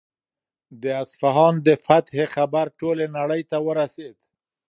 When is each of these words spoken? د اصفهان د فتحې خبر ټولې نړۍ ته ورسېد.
د 0.81 0.83
اصفهان 1.03 1.53
د 1.67 1.69
فتحې 1.85 2.25
خبر 2.35 2.65
ټولې 2.79 3.05
نړۍ 3.17 3.41
ته 3.51 3.57
ورسېد. 3.67 4.15